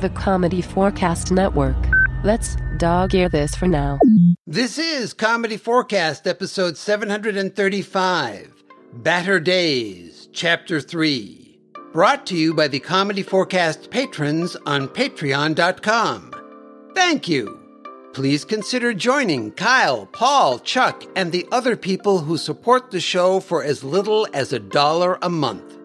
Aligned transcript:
the 0.00 0.10
Comedy4Cast 0.10 1.30
Network. 1.30 1.76
Let's 2.22 2.56
dog 2.76 3.14
ear 3.14 3.28
this 3.28 3.54
for 3.54 3.66
now. 3.66 3.98
This 4.46 4.78
is 4.78 5.14
Comedy4Cast, 5.14 6.26
episode 6.26 6.76
735 6.76 8.52
Batter 8.92 9.40
Days, 9.40 10.28
Chapter 10.32 10.80
3. 10.80 11.58
Brought 11.92 12.26
to 12.26 12.36
you 12.36 12.52
by 12.52 12.68
the 12.68 12.80
Comedy4Cast 12.80 13.90
patrons 13.90 14.54
on 14.66 14.88
patreon.com. 14.88 16.32
Thank 16.94 17.28
you. 17.28 17.58
Please 18.12 18.44
consider 18.44 18.92
joining 18.94 19.52
Kyle, 19.52 20.06
Paul, 20.06 20.58
Chuck, 20.58 21.04
and 21.14 21.32
the 21.32 21.46
other 21.52 21.76
people 21.76 22.18
who 22.20 22.36
support 22.36 22.90
the 22.90 23.00
show 23.00 23.40
for 23.40 23.62
as 23.62 23.84
little 23.84 24.26
as 24.32 24.52
a 24.52 24.58
dollar 24.58 25.18
a 25.22 25.28
month. 25.28 25.75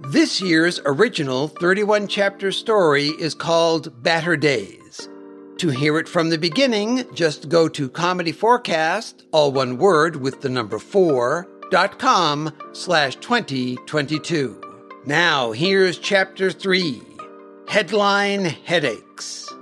This 0.00 0.40
year's 0.40 0.80
original 0.86 1.48
31 1.48 2.06
chapter 2.06 2.52
story 2.52 3.08
is 3.18 3.34
called 3.34 4.00
Batter 4.00 4.36
Days. 4.36 5.08
To 5.56 5.70
hear 5.70 5.98
it 5.98 6.08
from 6.08 6.30
the 6.30 6.38
beginning, 6.38 7.02
just 7.12 7.48
go 7.48 7.68
to 7.70 7.90
Comedy4Cast, 7.90 9.24
all 9.32 9.50
one 9.50 9.76
word 9.76 10.14
with 10.14 10.40
the 10.40 10.48
number 10.48 10.78
four, 10.78 11.48
dot 11.72 11.98
com 11.98 12.52
slash 12.72 13.16
2022. 13.16 14.60
Now, 15.04 15.50
here's 15.50 15.98
chapter 15.98 16.52
three 16.52 17.02
Headline 17.66 18.44
Headaches. 18.44 19.52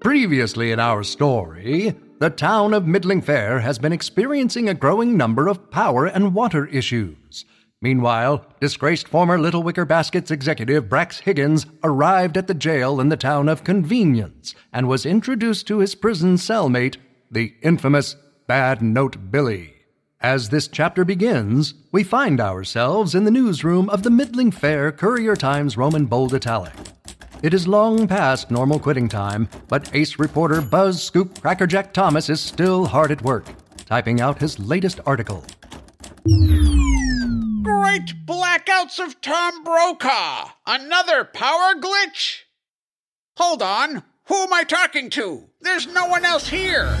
Previously 0.00 0.72
in 0.72 0.80
our 0.80 1.02
story, 1.02 1.94
the 2.20 2.30
town 2.30 2.72
of 2.72 2.86
Middling 2.86 3.20
Fair 3.20 3.60
has 3.60 3.78
been 3.78 3.92
experiencing 3.92 4.70
a 4.70 4.74
growing 4.74 5.14
number 5.18 5.46
of 5.46 5.70
power 5.70 6.06
and 6.06 6.34
water 6.34 6.66
issues. 6.68 7.44
Meanwhile, 7.84 8.46
disgraced 8.60 9.08
former 9.08 9.38
Little 9.38 9.62
Wicker 9.62 9.84
Baskets 9.84 10.30
executive 10.30 10.84
Brax 10.84 11.20
Higgins 11.20 11.66
arrived 11.82 12.38
at 12.38 12.46
the 12.46 12.54
jail 12.54 12.98
in 12.98 13.10
the 13.10 13.16
town 13.18 13.46
of 13.46 13.62
Convenience 13.62 14.54
and 14.72 14.88
was 14.88 15.04
introduced 15.04 15.66
to 15.66 15.80
his 15.80 15.94
prison 15.94 16.36
cellmate, 16.36 16.96
the 17.30 17.52
infamous 17.60 18.16
Bad 18.46 18.80
Note 18.80 19.30
Billy. 19.30 19.74
As 20.22 20.48
this 20.48 20.66
chapter 20.66 21.04
begins, 21.04 21.74
we 21.92 22.02
find 22.02 22.40
ourselves 22.40 23.14
in 23.14 23.24
the 23.24 23.30
newsroom 23.30 23.90
of 23.90 24.02
the 24.02 24.08
Middling 24.08 24.50
Fair 24.50 24.90
Courier 24.90 25.36
Times 25.36 25.76
Roman 25.76 26.06
Bold 26.06 26.32
Italic. 26.32 26.72
It 27.42 27.52
is 27.52 27.68
long 27.68 28.08
past 28.08 28.50
normal 28.50 28.78
quitting 28.78 29.10
time, 29.10 29.46
but 29.68 29.94
ace 29.94 30.18
reporter 30.18 30.62
Buzz 30.62 31.02
Scoop 31.02 31.38
Crackerjack 31.42 31.92
Thomas 31.92 32.30
is 32.30 32.40
still 32.40 32.86
hard 32.86 33.10
at 33.10 33.20
work, 33.20 33.44
typing 33.84 34.22
out 34.22 34.40
his 34.40 34.58
latest 34.58 35.00
article. 35.04 35.44
Great 37.94 38.26
blackouts 38.26 38.98
of 38.98 39.20
Tom 39.20 39.62
Brokaw! 39.62 40.48
Another 40.66 41.24
power 41.24 41.76
glitch? 41.76 42.40
Hold 43.36 43.62
on. 43.62 44.02
Who 44.24 44.34
am 44.34 44.52
I 44.52 44.64
talking 44.64 45.10
to? 45.10 45.44
There's 45.60 45.86
no 45.86 46.08
one 46.08 46.24
else 46.24 46.48
here. 46.48 46.98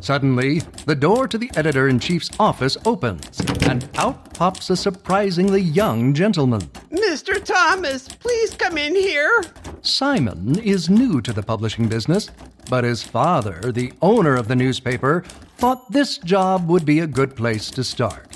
Suddenly, 0.00 0.60
the 0.84 0.94
door 0.94 1.26
to 1.26 1.36
the 1.36 1.50
editor 1.56 1.88
in 1.88 1.98
chief's 1.98 2.30
office 2.38 2.76
opens, 2.86 3.40
and 3.62 3.88
out 3.96 4.32
pops 4.34 4.70
a 4.70 4.76
surprisingly 4.76 5.62
young 5.62 6.14
gentleman. 6.14 6.60
Mr. 6.92 7.44
Thomas, 7.44 8.06
please 8.06 8.54
come 8.54 8.78
in 8.78 8.94
here. 8.94 9.42
Simon 9.82 10.60
is 10.60 10.88
new 10.88 11.20
to 11.22 11.32
the 11.32 11.42
publishing 11.42 11.88
business, 11.88 12.30
but 12.70 12.84
his 12.84 13.02
father, 13.02 13.72
the 13.72 13.92
owner 14.00 14.36
of 14.36 14.46
the 14.46 14.54
newspaper, 14.54 15.24
thought 15.56 15.90
this 15.90 16.18
job 16.18 16.68
would 16.68 16.84
be 16.84 17.00
a 17.00 17.06
good 17.08 17.34
place 17.34 17.68
to 17.72 17.82
start. 17.82 18.35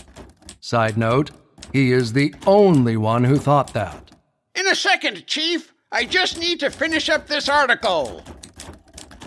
Side 0.61 0.99
note, 0.99 1.31
he 1.73 1.91
is 1.91 2.13
the 2.13 2.35
only 2.47 2.97
one 2.97 3.25
who 3.25 3.39
thought 3.39 3.73
that. 3.73 4.11
In 4.55 4.67
a 4.67 4.75
second, 4.75 5.27
Chief. 5.27 5.73
I 5.93 6.05
just 6.05 6.39
need 6.39 6.61
to 6.61 6.71
finish 6.71 7.09
up 7.09 7.27
this 7.27 7.49
article. 7.49 8.23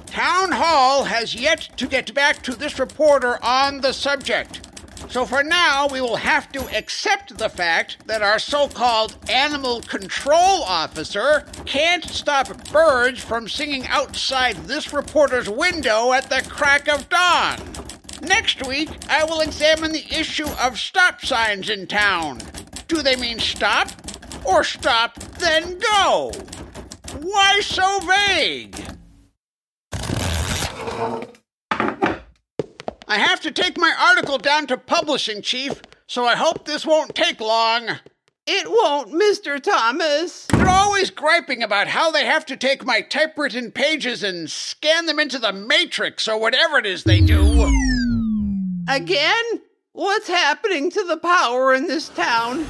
Town 0.05 0.51
Hall 0.51 1.03
has 1.03 1.35
yet 1.35 1.67
to 1.75 1.87
get 1.87 2.13
back 2.13 2.41
to 2.43 2.55
this 2.55 2.79
reporter 2.79 3.37
on 3.43 3.81
the 3.81 3.91
subject. 3.91 4.61
So 5.09 5.25
for 5.25 5.43
now, 5.43 5.87
we 5.91 5.99
will 5.99 6.15
have 6.15 6.51
to 6.53 6.61
accept 6.77 7.37
the 7.37 7.49
fact 7.49 7.97
that 8.07 8.21
our 8.21 8.39
so 8.39 8.69
called 8.69 9.17
animal 9.29 9.81
control 9.81 10.63
officer 10.63 11.45
can't 11.65 12.05
stop 12.05 12.71
birds 12.71 13.21
from 13.21 13.49
singing 13.49 13.85
outside 13.87 14.55
this 14.55 14.93
reporter's 14.93 15.49
window 15.49 16.13
at 16.13 16.29
the 16.29 16.43
crack 16.47 16.87
of 16.87 17.09
dawn. 17.09 17.59
Next 18.23 18.65
week, 18.65 18.89
I 19.09 19.25
will 19.25 19.41
examine 19.41 19.91
the 19.91 20.05
issue 20.09 20.47
of 20.61 20.79
stop 20.79 21.25
signs 21.25 21.69
in 21.69 21.87
town. 21.87 22.39
Do 22.87 23.01
they 23.01 23.15
mean 23.17 23.39
stop? 23.39 23.89
Or 24.45 24.63
stop, 24.63 25.19
then 25.39 25.77
go? 25.79 26.31
Why 27.21 27.59
so 27.61 27.99
vague? 27.99 28.79
I 33.07 33.17
have 33.17 33.41
to 33.41 33.51
take 33.51 33.77
my 33.77 33.93
article 34.09 34.37
down 34.37 34.67
to 34.67 34.77
publishing, 34.77 35.41
Chief, 35.41 35.81
so 36.07 36.25
I 36.25 36.35
hope 36.35 36.65
this 36.65 36.85
won't 36.85 37.15
take 37.15 37.41
long. 37.41 37.87
It 38.45 38.69
won't, 38.69 39.11
Mr. 39.11 39.61
Thomas. 39.61 40.47
They're 40.47 40.67
always 40.67 41.09
griping 41.09 41.63
about 41.63 41.87
how 41.87 42.11
they 42.11 42.25
have 42.25 42.45
to 42.47 42.57
take 42.57 42.85
my 42.85 43.01
typewritten 43.01 43.71
pages 43.71 44.23
and 44.23 44.49
scan 44.49 45.05
them 45.05 45.19
into 45.19 45.39
the 45.39 45.53
matrix 45.53 46.27
or 46.27 46.39
whatever 46.39 46.77
it 46.77 46.85
is 46.85 47.03
they 47.03 47.21
do. 47.21 47.92
Again? 48.87 49.43
What's 49.93 50.27
happening 50.27 50.89
to 50.91 51.03
the 51.03 51.17
power 51.17 51.73
in 51.73 51.87
this 51.87 52.09
town? 52.09 52.65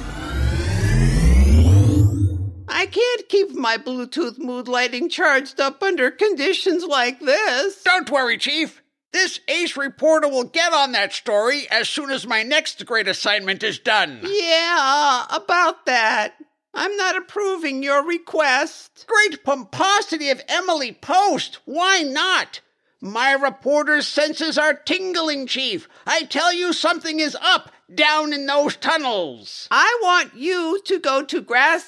I 2.68 2.86
can't 2.86 3.28
keep 3.28 3.52
my 3.52 3.78
Bluetooth 3.78 4.38
mood 4.38 4.68
lighting 4.68 5.08
charged 5.08 5.60
up 5.60 5.82
under 5.82 6.10
conditions 6.10 6.84
like 6.84 7.20
this. 7.20 7.82
Don't 7.82 8.10
worry, 8.10 8.36
Chief. 8.36 8.82
This 9.12 9.40
ace 9.48 9.76
reporter 9.76 10.28
will 10.28 10.44
get 10.44 10.72
on 10.72 10.92
that 10.92 11.12
story 11.12 11.66
as 11.70 11.88
soon 11.88 12.10
as 12.10 12.26
my 12.26 12.42
next 12.42 12.84
great 12.84 13.08
assignment 13.08 13.62
is 13.62 13.78
done. 13.78 14.20
Yeah, 14.24 15.26
about 15.30 15.86
that. 15.86 16.34
I'm 16.74 16.96
not 16.96 17.16
approving 17.16 17.82
your 17.82 18.04
request. 18.04 19.06
Great 19.06 19.44
pomposity 19.44 20.30
of 20.30 20.42
Emily 20.48 20.92
Post. 20.92 21.60
Why 21.64 22.02
not? 22.02 22.60
My 23.04 23.32
reporter's 23.32 24.08
senses 24.08 24.56
are 24.56 24.72
tingling, 24.72 25.46
Chief. 25.46 25.86
I 26.06 26.22
tell 26.22 26.54
you, 26.54 26.72
something 26.72 27.20
is 27.20 27.36
up 27.38 27.70
down 27.94 28.32
in 28.32 28.46
those 28.46 28.76
tunnels. 28.76 29.68
I 29.70 29.98
want 30.02 30.34
you 30.34 30.80
to 30.86 30.98
go 30.98 31.22
to 31.22 31.42
Grassside 31.42 31.82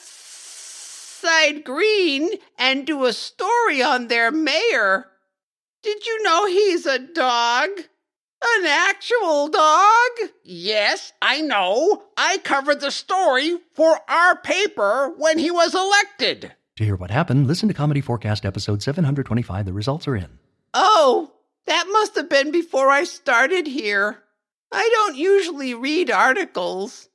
Green 1.65 2.33
and 2.59 2.87
do 2.87 3.07
a 3.07 3.15
story 3.15 3.83
on 3.83 4.09
their 4.09 4.31
mayor. 4.31 5.07
Did 5.83 6.05
you 6.05 6.23
know 6.23 6.45
he's 6.45 6.85
a 6.85 6.99
dog? 6.99 7.71
An 8.59 8.67
actual 8.67 9.49
dog? 9.49 10.11
Yes, 10.45 11.15
I 11.23 11.41
know. 11.41 12.03
I 12.19 12.37
covered 12.45 12.83
the 12.83 12.91
story 12.91 13.57
for 13.73 14.01
our 14.07 14.37
paper 14.37 15.15
when 15.17 15.39
he 15.39 15.51
was 15.51 15.75
elected. 15.75 16.53
To 16.77 16.85
hear 16.85 16.97
what 16.97 17.11
happened, 17.11 17.47
listen 17.47 17.69
to 17.71 17.75
Comedy4Cast 17.75 18.45
episode 18.45 18.83
725. 18.83 19.65
The 19.65 19.73
results 19.73 20.07
are 20.07 20.15
in. 20.15 20.39
Oh, 20.79 21.33
that 21.65 21.87
must 21.91 22.17
have 22.17 22.29
been 22.29 22.51
before 22.51 22.91
I 22.91 23.05
started 23.05 23.67
here. 23.67 24.19
I 24.71 24.91
don't 24.93 25.17
usually 25.17 25.73
read 25.73 26.11
articles. 26.11 27.09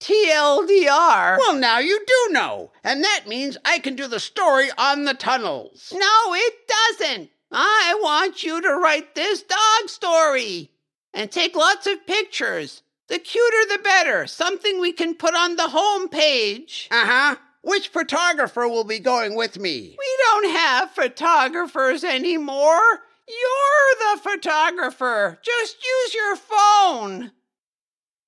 TLDR. 0.00 1.38
Well, 1.38 1.54
now 1.54 1.78
you 1.78 1.98
do 2.06 2.32
know, 2.34 2.72
and 2.84 3.02
that 3.02 3.24
means 3.26 3.56
I 3.64 3.78
can 3.78 3.96
do 3.96 4.06
the 4.06 4.20
story 4.20 4.68
on 4.76 5.04
the 5.04 5.14
tunnels. 5.14 5.94
No, 5.96 6.34
it 6.34 6.54
doesn't. 6.68 7.30
I 7.50 7.98
want 8.02 8.42
you 8.42 8.60
to 8.60 8.74
write 8.74 9.14
this 9.14 9.42
dog 9.42 9.88
story 9.88 10.72
and 11.14 11.32
take 11.32 11.56
lots 11.56 11.86
of 11.86 12.06
pictures. 12.06 12.82
The 13.08 13.18
cuter 13.18 13.74
the 13.74 13.82
better. 13.82 14.26
Something 14.26 14.78
we 14.78 14.92
can 14.92 15.14
put 15.14 15.34
on 15.34 15.56
the 15.56 15.68
home 15.68 16.10
page. 16.10 16.88
Uh 16.90 17.06
huh. 17.06 17.36
Which 17.62 17.88
photographer 17.88 18.68
will 18.68 18.84
be 18.84 19.00
going 19.00 19.34
with 19.34 19.58
me? 19.58 19.96
We 19.98 20.18
don't 20.24 20.50
have 20.50 20.90
photographers 20.90 22.04
anymore. 22.04 23.02
You're 23.28 24.14
the 24.14 24.20
photographer. 24.20 25.38
Just 25.42 25.76
use 25.84 26.14
your 26.14 26.36
phone. 26.36 27.32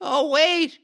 Oh, 0.00 0.28
wait. 0.28 0.78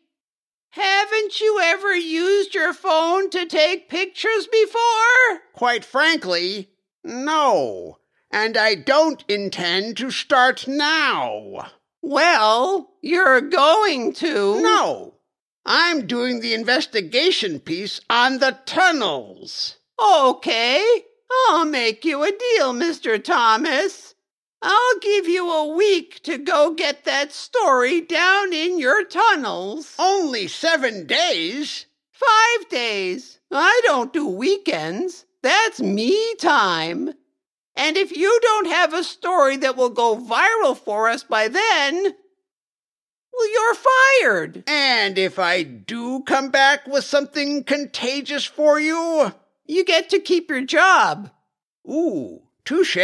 Haven't 0.70 1.40
you 1.40 1.60
ever 1.62 1.94
used 1.94 2.54
your 2.54 2.72
phone 2.72 3.30
to 3.30 3.46
take 3.46 3.88
pictures 3.88 4.46
before? 4.46 5.40
Quite 5.52 5.84
frankly, 5.84 6.70
no. 7.04 7.98
And 8.30 8.56
I 8.56 8.74
don't 8.74 9.24
intend 9.28 9.96
to 9.98 10.10
start 10.10 10.66
now. 10.66 11.70
Well, 12.02 12.90
you're 13.00 13.40
going 13.40 14.12
to. 14.14 14.60
No. 14.60 15.14
I'm 15.64 16.06
doing 16.06 16.40
the 16.40 16.52
investigation 16.52 17.60
piece 17.60 18.00
on 18.10 18.38
the 18.38 18.58
tunnels. 18.66 19.78
Okay. 19.98 20.84
I'll 21.48 21.64
make 21.64 22.04
you 22.04 22.22
a 22.22 22.30
deal, 22.30 22.74
Mr. 22.74 23.22
Thomas. 23.22 24.03
I'll 24.66 24.98
give 25.00 25.28
you 25.28 25.50
a 25.50 25.76
week 25.76 26.22
to 26.22 26.38
go 26.38 26.72
get 26.72 27.04
that 27.04 27.32
story 27.32 28.00
down 28.00 28.54
in 28.54 28.78
your 28.78 29.04
tunnels. 29.04 29.94
Only 29.98 30.48
seven 30.48 31.06
days? 31.06 31.84
Five 32.10 32.68
days. 32.70 33.40
I 33.52 33.82
don't 33.84 34.10
do 34.12 34.26
weekends. 34.26 35.26
That's 35.42 35.82
me 35.82 36.34
time. 36.36 37.12
And 37.76 37.98
if 37.98 38.16
you 38.16 38.38
don't 38.40 38.68
have 38.68 38.94
a 38.94 39.04
story 39.04 39.58
that 39.58 39.76
will 39.76 39.90
go 39.90 40.16
viral 40.16 40.78
for 40.78 41.10
us 41.10 41.22
by 41.24 41.48
then, 41.48 42.14
well, 43.32 43.52
you're 43.52 43.74
fired. 43.74 44.64
And 44.66 45.18
if 45.18 45.38
I 45.38 45.62
do 45.62 46.22
come 46.22 46.48
back 46.50 46.86
with 46.86 47.04
something 47.04 47.64
contagious 47.64 48.44
for 48.46 48.80
you, 48.80 49.32
You 49.66 49.84
get 49.84 50.08
to 50.10 50.20
keep 50.20 50.48
your 50.48 50.64
job. 50.64 51.30
ooh, 51.86 52.42
touche. 52.64 52.96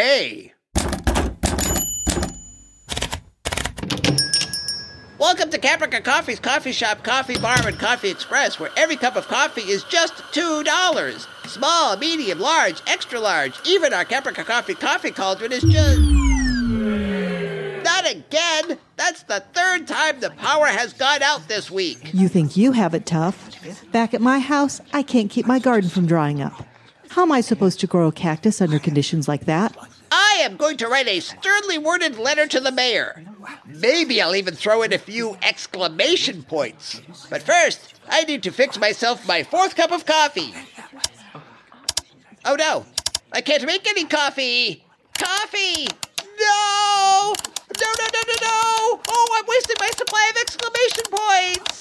Welcome 5.20 5.50
to 5.50 5.58
Caprica 5.58 6.02
Coffee's 6.02 6.40
coffee 6.40 6.72
shop, 6.72 7.02
coffee 7.02 7.38
bar, 7.38 7.58
and 7.66 7.78
coffee 7.78 8.08
express, 8.08 8.58
where 8.58 8.70
every 8.74 8.96
cup 8.96 9.16
of 9.16 9.28
coffee 9.28 9.60
is 9.60 9.84
just 9.84 10.14
$2. 10.32 11.46
Small, 11.46 11.98
medium, 11.98 12.38
large, 12.38 12.80
extra 12.86 13.20
large. 13.20 13.52
Even 13.66 13.92
our 13.92 14.06
Caprica 14.06 14.46
Coffee 14.46 14.72
coffee 14.72 15.10
cauldron 15.10 15.52
is 15.52 15.62
just. 15.62 16.00
Not 17.84 18.10
again! 18.10 18.78
That's 18.96 19.24
the 19.24 19.40
third 19.52 19.86
time 19.86 20.20
the 20.20 20.30
power 20.30 20.68
has 20.68 20.94
gone 20.94 21.22
out 21.22 21.48
this 21.48 21.70
week. 21.70 22.14
You 22.14 22.28
think 22.28 22.56
you 22.56 22.72
have 22.72 22.94
it 22.94 23.04
tough. 23.04 23.50
Back 23.92 24.14
at 24.14 24.22
my 24.22 24.38
house, 24.38 24.80
I 24.94 25.02
can't 25.02 25.30
keep 25.30 25.44
my 25.44 25.58
garden 25.58 25.90
from 25.90 26.06
drying 26.06 26.40
up. 26.40 26.64
How 27.10 27.24
am 27.24 27.32
I 27.32 27.42
supposed 27.42 27.78
to 27.80 27.86
grow 27.86 28.06
a 28.08 28.12
cactus 28.12 28.62
under 28.62 28.78
conditions 28.78 29.28
like 29.28 29.44
that? 29.44 29.76
Am 30.40 30.56
going 30.56 30.78
to 30.78 30.88
write 30.88 31.06
a 31.06 31.20
sternly 31.20 31.76
worded 31.76 32.18
letter 32.18 32.46
to 32.46 32.60
the 32.60 32.72
mayor. 32.72 33.22
Maybe 33.66 34.22
I'll 34.22 34.34
even 34.34 34.54
throw 34.54 34.80
in 34.80 34.90
a 34.90 34.98
few 34.98 35.36
exclamation 35.42 36.44
points. 36.44 37.02
But 37.28 37.42
first, 37.42 37.92
I 38.08 38.24
need 38.24 38.42
to 38.44 38.50
fix 38.50 38.78
myself 38.78 39.28
my 39.28 39.42
fourth 39.42 39.76
cup 39.76 39.92
of 39.92 40.06
coffee. 40.06 40.54
Oh 42.46 42.54
no, 42.54 42.86
I 43.32 43.42
can't 43.42 43.66
make 43.66 43.86
any 43.86 44.06
coffee. 44.06 44.82
Coffee! 45.18 45.86
No! 46.40 47.34
No, 47.78 47.88
no, 47.98 48.06
no, 48.14 48.20
no, 48.26 48.34
no! 48.40 49.00
Oh, 49.08 49.38
I'm 49.38 49.44
wasting 49.46 49.76
my 49.78 49.90
supply 49.90 50.30
of 50.30 50.40
exclamation 50.40 51.04
points! 51.10 51.80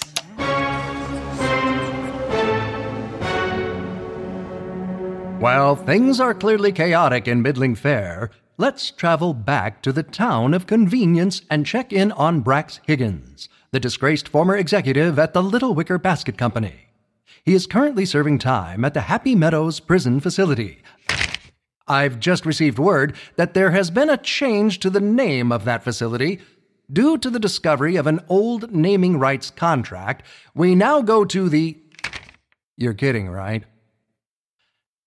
While 5.40 5.78
things 5.78 6.20
are 6.20 6.34
clearly 6.34 6.74
chaotic 6.74 7.26
in 7.30 7.42
Middling 7.42 7.76
Fair, 7.76 8.32
let's 8.60 8.92
travel 8.92 9.34
back 9.34 9.82
to 9.82 9.94
the 9.94 10.04
town 10.04 10.54
of 10.54 10.68
convenience 10.68 11.44
and 11.50 11.66
check 11.66 11.94
in 11.94 12.12
on 12.12 12.44
Brax 12.44 12.82
Higgins, 12.86 13.48
the 13.72 13.80
disgraced 13.80 14.28
former 14.28 14.58
executive 14.58 15.18
at 15.18 15.34
the 15.34 15.42
Little 15.42 15.74
Wicker 15.74 15.98
Basket 15.98 16.38
Company. 16.38 16.88
He 17.46 17.54
is 17.54 17.66
currently 17.66 18.06
serving 18.06 18.40
time 18.40 18.84
at 18.84 18.94
the 18.94 19.02
Happy 19.02 19.34
Meadows 19.34 19.80
Prison 19.80 20.20
Facility. 20.20 20.80
I've 21.88 22.20
just 22.20 22.46
received 22.46 22.78
word 22.78 23.16
that 23.38 23.54
there 23.54 23.72
has 23.72 23.90
been 23.92 24.10
a 24.10 24.18
change 24.18 24.80
to 24.80 24.90
the 24.90 25.00
name 25.00 25.54
of 25.54 25.64
that 25.64 25.86
facility. 25.86 26.42
Due 26.92 27.18
to 27.18 27.30
the 27.30 27.40
discovery 27.40 27.96
of 27.96 28.08
an 28.08 28.20
old 28.28 28.74
naming 28.74 29.18
rights 29.18 29.52
contract, 29.52 30.26
we 30.54 30.76
now 30.76 31.02
go 31.02 31.24
to 31.24 31.48
the. 31.48 31.78
You're 32.76 32.94
kidding, 32.94 33.30
right? 33.30 33.64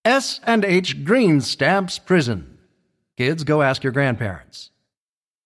S 0.06 0.40
and 0.44 0.64
H 0.64 1.04
Green 1.04 1.42
Stamps 1.42 1.98
Prison. 1.98 2.51
Kids, 3.22 3.44
go 3.44 3.62
ask 3.62 3.84
your 3.84 3.92
grandparents. 3.92 4.72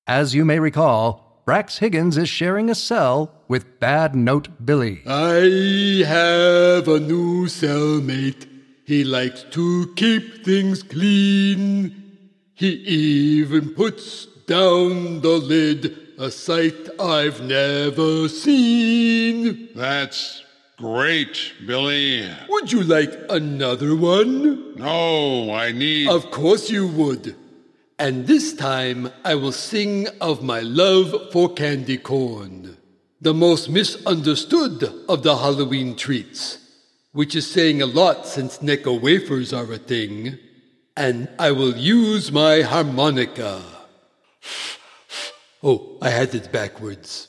As 0.07 0.35
you 0.35 0.47
may 0.47 0.59
recall, 0.59 1.43
Brax 1.47 1.77
Higgins 1.77 2.17
is 2.17 2.27
sharing 2.27 2.71
a 2.71 2.75
cell 2.75 3.35
with 3.49 3.79
Bad 3.79 4.15
Note 4.15 4.49
Billy. 4.65 5.03
I 5.07 6.03
have 6.07 6.89
a 6.89 6.99
new 6.99 7.45
cellmate. 7.49 8.49
He 8.87 9.05
likes 9.05 9.45
to 9.51 9.93
keep 9.95 10.43
things 10.43 10.83
clean. 10.83 12.03
He 12.55 12.69
even 12.69 13.75
puts 13.75 14.25
down 14.47 15.21
the 15.21 15.37
lid, 15.37 15.99
a 16.19 16.31
sight 16.31 16.89
I've 16.99 17.43
never 17.43 18.27
seen. 18.31 19.69
That's 19.77 20.43
great, 20.79 21.53
Billy. 21.67 22.27
Would 22.49 22.73
you 22.73 22.85
like 22.85 23.13
another 23.29 23.95
one? 23.95 24.77
No, 24.77 25.53
I 25.53 25.73
need. 25.73 26.09
Of 26.09 26.31
course 26.31 26.71
you 26.71 26.87
would. 26.87 27.37
And 27.99 28.27
this 28.27 28.53
time 28.53 29.11
I 29.25 29.37
will 29.37 29.53
sing 29.53 30.07
of 30.21 30.43
my 30.43 30.61
love 30.61 31.33
for 31.33 31.55
candy 31.55 31.97
corn, 31.97 32.77
the 33.23 33.33
most 33.33 33.71
misunderstood 33.71 34.93
of 35.09 35.23
the 35.23 35.39
Halloween 35.39 35.97
treats, 35.97 36.59
which 37.13 37.35
is 37.35 37.51
saying 37.51 37.81
a 37.81 37.87
lot 37.87 38.27
since 38.27 38.59
Necco 38.59 39.01
wafers 39.01 39.55
are 39.55 39.73
a 39.73 39.79
thing. 39.79 40.39
And 40.95 41.29
I 41.39 41.53
will 41.53 41.75
use 41.75 42.31
my 42.31 42.61
harmonica. 42.61 43.63
Oh, 45.63 45.97
I 46.03 46.11
had 46.11 46.35
it 46.35 46.53
backwards. 46.53 47.29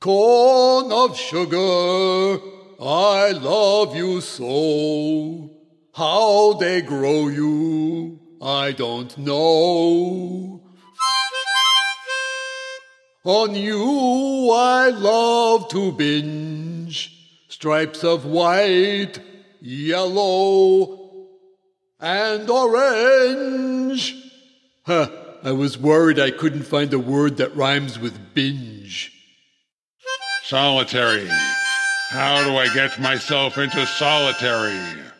Corn 0.00 0.90
of 0.90 1.16
sugar, 1.16 2.40
I 2.80 3.30
love 3.30 3.94
you 3.94 4.20
so. 4.20 5.51
How 5.94 6.54
they 6.54 6.80
grow 6.80 7.28
you, 7.28 8.18
I 8.40 8.72
don't 8.72 9.16
know. 9.18 10.60
On 13.24 13.54
you 13.54 14.50
I 14.52 14.88
love 14.88 15.68
to 15.68 15.92
binge 15.92 17.18
stripes 17.48 18.02
of 18.02 18.24
white, 18.24 19.20
yellow, 19.60 21.28
and 22.00 22.50
orange. 22.50 24.16
Huh, 24.84 25.10
I 25.44 25.52
was 25.52 25.78
worried 25.78 26.18
I 26.18 26.32
couldn't 26.32 26.64
find 26.64 26.92
a 26.92 26.98
word 26.98 27.36
that 27.36 27.54
rhymes 27.54 27.98
with 27.98 28.34
binge. 28.34 29.12
Solitary. 30.44 31.28
How 32.08 32.42
do 32.44 32.56
I 32.56 32.72
get 32.74 33.00
myself 33.00 33.58
into 33.58 33.86
solitary? 33.86 35.11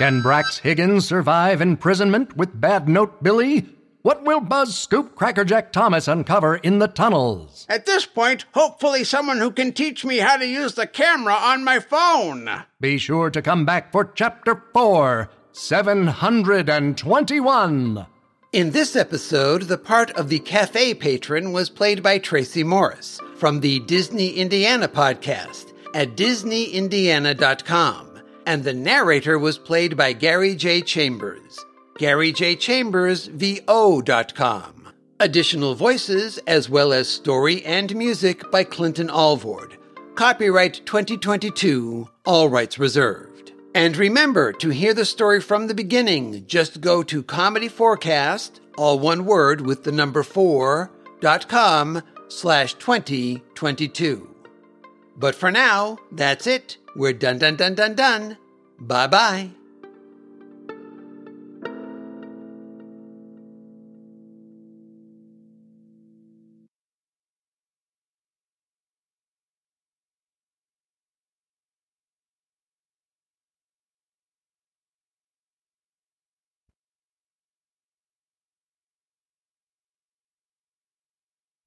Can 0.00 0.22
Brax 0.22 0.60
Higgins 0.60 1.06
survive 1.06 1.60
imprisonment 1.60 2.34
with 2.34 2.58
Bad 2.58 2.88
Note 2.88 3.22
Billy? 3.22 3.66
What 4.00 4.24
will 4.24 4.40
Buzz 4.40 4.74
Scoop 4.74 5.14
Crackerjack 5.14 5.72
Thomas 5.72 6.08
uncover 6.08 6.56
in 6.56 6.78
the 6.78 6.88
tunnels? 6.88 7.66
At 7.68 7.84
this 7.84 8.06
point, 8.06 8.46
hopefully, 8.54 9.04
someone 9.04 9.36
who 9.36 9.50
can 9.50 9.74
teach 9.74 10.02
me 10.02 10.16
how 10.16 10.38
to 10.38 10.46
use 10.46 10.72
the 10.72 10.86
camera 10.86 11.34
on 11.34 11.64
my 11.64 11.80
phone. 11.80 12.48
Be 12.80 12.96
sure 12.96 13.28
to 13.28 13.42
come 13.42 13.66
back 13.66 13.92
for 13.92 14.06
Chapter 14.06 14.64
4 14.72 15.28
721. 15.52 18.06
In 18.54 18.70
this 18.70 18.96
episode, 18.96 19.64
the 19.64 19.76
part 19.76 20.12
of 20.12 20.30
the 20.30 20.38
cafe 20.38 20.94
patron 20.94 21.52
was 21.52 21.68
played 21.68 22.02
by 22.02 22.16
Tracy 22.16 22.64
Morris 22.64 23.20
from 23.36 23.60
the 23.60 23.80
Disney 23.80 24.30
Indiana 24.30 24.88
podcast 24.88 25.74
at 25.94 26.16
DisneyIndiana.com, 26.16 28.09
and 28.50 28.64
the 28.64 28.74
narrator 28.74 29.38
was 29.38 29.58
played 29.58 29.96
by 29.96 30.12
Gary 30.12 30.56
J. 30.56 30.80
Chambers. 30.80 31.64
Gary 31.98 32.32
J. 32.32 32.56
Chambers, 32.56 33.26
VO.com. 33.26 34.92
Additional 35.20 35.76
voices, 35.76 36.38
as 36.48 36.68
well 36.68 36.92
as 36.92 37.08
story 37.08 37.64
and 37.64 37.94
music 37.94 38.50
by 38.50 38.64
Clinton 38.64 39.08
Alvord. 39.08 39.76
Copyright 40.16 40.84
2022, 40.84 42.08
all 42.24 42.48
rights 42.48 42.76
reserved. 42.76 43.52
And 43.72 43.96
remember, 43.96 44.52
to 44.54 44.70
hear 44.70 44.94
the 44.94 45.04
story 45.04 45.40
from 45.40 45.68
the 45.68 45.74
beginning, 45.74 46.44
just 46.48 46.80
go 46.80 47.04
to 47.04 47.22
Comedy4Cast, 47.22 48.58
all 48.76 48.98
one 48.98 49.26
word 49.26 49.60
with 49.60 49.84
the 49.84 49.92
number 49.92 50.24
four, 50.24 50.90
dot 51.20 51.48
com 51.48 52.02
slash 52.26 52.74
2022. 52.74 54.26
But 55.16 55.36
for 55.36 55.52
now, 55.52 55.98
that's 56.10 56.48
it. 56.48 56.78
We're 56.96 57.12
done, 57.12 57.38
done, 57.38 57.54
done, 57.54 57.76
done, 57.76 57.94
done. 57.94 58.36
Bye 58.80 59.06
bye. 59.06 59.59